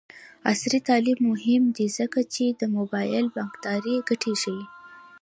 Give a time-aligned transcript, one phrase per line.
[0.49, 4.63] عصري تعلیم مهم دی ځکه چې د موبايل بانکدارۍ ګټې ښيي.